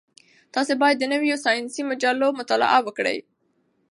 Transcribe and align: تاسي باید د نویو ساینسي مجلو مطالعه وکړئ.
تاسي 0.53 0.73
باید 0.81 0.97
د 0.99 1.03
نویو 1.13 1.41
ساینسي 1.45 1.81
مجلو 1.89 2.27
مطالعه 2.39 2.79
وکړئ. 2.83 3.17